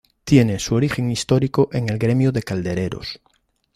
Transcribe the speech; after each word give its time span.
Tiene 0.23 0.57
su 0.57 0.73
origen 0.73 1.11
histórico 1.11 1.69
en 1.71 1.87
el 1.87 1.99
Gremio 1.99 2.31
de 2.31 2.41
Caldereros. 2.41 3.21